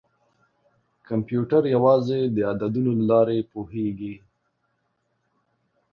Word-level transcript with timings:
کمپیوټر 1.07 1.63
یوازې 1.75 2.19
د 2.35 2.37
عددونو 2.51 2.91
له 2.99 3.05
لارې 3.11 3.39
پوهېږي. 3.51 4.15